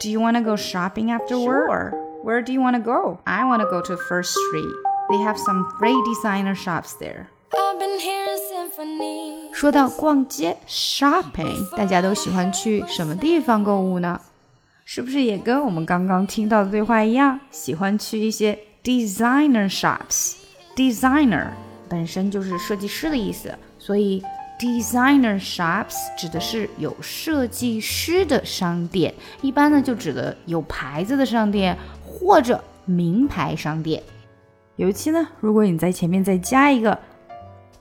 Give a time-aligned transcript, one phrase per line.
[0.00, 1.68] Do you want to go shopping after work?
[1.68, 1.92] Sure.
[2.22, 3.18] Where do you want to go?
[3.24, 4.72] I want to go to First Street.
[5.10, 7.26] They have some great designer shops there.
[9.52, 14.20] 说到逛街 shopping，大家都喜欢去什么地方购物呢？
[14.84, 21.46] 是不是也跟我们刚刚听到的对话一样，喜欢去一些 designer shops？designer
[21.88, 24.22] 本身就是设计师的意思，所以
[24.58, 34.02] designer shops 指的是有设计师的商店，一般呢就指的有牌子的商店或者名牌商店。
[34.76, 36.98] 尤其呢，如果你在前面再加一个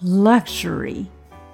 [0.01, 1.05] luxury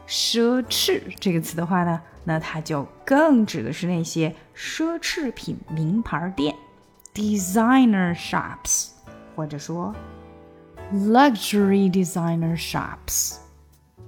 [0.07, 2.01] 奢侈这个词的话呢？
[2.23, 6.55] 那它就更指的是那些奢侈品名牌店
[7.15, 8.89] ，designer shops，
[9.35, 9.95] 或者说
[10.93, 13.37] luxury designer shops。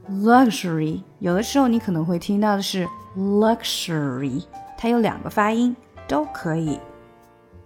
[0.09, 4.43] Luxury 有的时候你可能会听到的是 luxury，
[4.77, 5.75] 它有两个发音
[6.07, 6.79] 都可以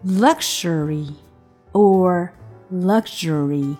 [0.05, 1.13] ，luxury
[1.73, 2.29] or
[2.71, 3.75] luxury。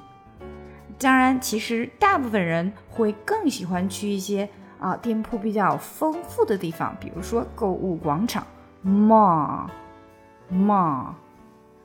[0.99, 4.49] 当然，其实大部分人会更喜欢去一些。
[4.80, 8.45] 啊，店铺比较丰富的地方，比如说购物广场
[8.86, 9.69] （mall），mall。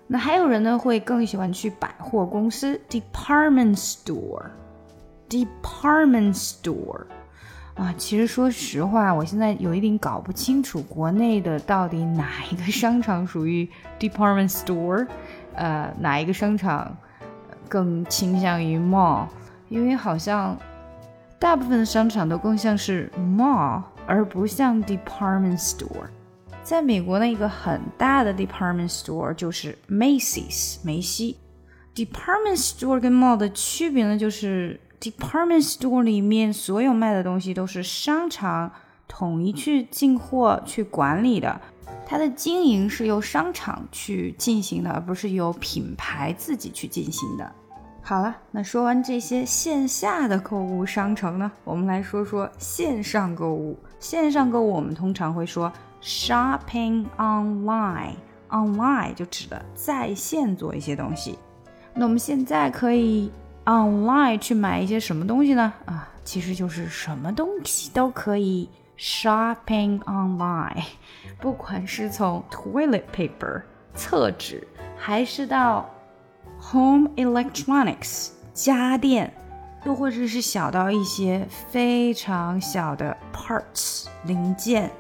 [0.07, 3.75] 那还有人呢，会更喜欢去百货公司 （department
[5.33, 7.07] Department store。
[7.75, 13.67] 啊，其实说实话，我现在有一点搞不清楚国内的到底哪一个商场属于
[13.99, 15.07] department store，
[15.55, 16.95] 呃，哪一个商场
[17.69, 19.27] 更倾向于 mall，
[19.69, 20.57] 因为好像。
[21.39, 26.07] 大部分的商场都更像是 mall，而不像 department store。
[26.63, 31.39] 在美国呢，一个很大的 department store 就是 Macy's 梅西。
[31.97, 38.71] department store 跟 mall 的区别呢，就是 department store 里面所有卖的东西都是商场
[39.09, 41.61] 统一去进货去管理的，
[42.07, 47.53] 它的经营是由商场去进行的，而不是由品牌自己去进行的。
[48.01, 53.77] 好了，那说完这些线下的购物商城呢，我们来说说线上购物。
[53.99, 61.39] 线上购物我们通常会说 shopping online，online 就指的在线做一些东西。
[61.95, 63.31] 那我们现在可以
[63.65, 65.73] online 去买一些什么东西呢？
[65.87, 68.69] 啊，其实就是什么东西都可以
[68.99, 70.85] shopping online，
[71.41, 73.63] 不管是从 toilet paper
[73.95, 75.89] 厕纸，还是到
[76.71, 79.33] Home electronics 家电，
[79.85, 84.91] 又或者是小到一些非常小的 parts 零件，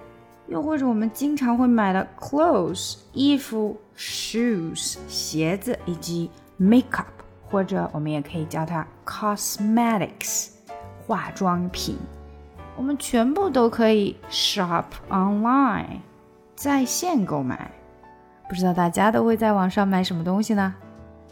[0.48, 6.28] 又或者我们经常会买的 clothes 衣服、shoes 鞋子以及
[6.60, 7.04] makeup，
[7.52, 10.48] 或者我们也可以叫它 cosmetics
[11.06, 11.98] 化妆品，
[12.74, 15.98] 我们全部都可以 shop online
[16.56, 17.70] 在线购买。
[18.48, 20.74] 不知道大家都会在网上买什么东西呢？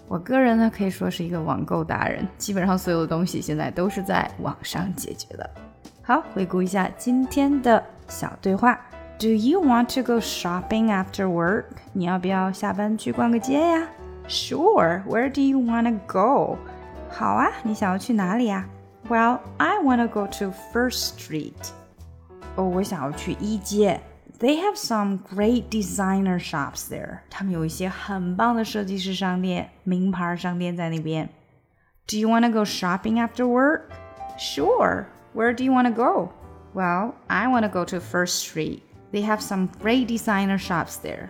[0.08, 5.48] 我个人呢可以说是一个网购达人，基本上所有的东西现在都是在网上解决的。
[6.02, 8.78] 好，回顾一下今天的小对话
[9.18, 11.64] ：Do you want to go shopping after work？
[11.92, 13.86] 你要不要下班去逛个街呀
[14.29, 15.03] ？Sure.
[15.05, 16.57] Where do you want to go？
[17.09, 18.65] 好啊，你想要去哪里呀？
[19.07, 21.71] Well, I want to go to First Street。
[22.55, 24.01] 哦，我想要去一街。
[24.39, 27.19] They have some great designer shops there.
[27.29, 31.29] 他们有一些很棒的设计师商店、名牌商店在那边。
[32.07, 33.91] Do you want to go shopping after work?
[34.37, 35.05] Sure.
[35.33, 36.31] Where do you want to go?
[36.73, 38.81] Well, I want to go to First Street.
[39.13, 41.29] They have some great designer shops there.